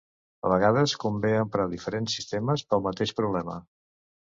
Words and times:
A 0.47 0.49
vegades 0.53 0.93
convé 1.03 1.31
emprar 1.41 1.67
diferents 1.75 2.17
sistemes 2.21 2.65
pel 2.73 2.85
mateix 2.89 3.17
problema. 3.23 3.63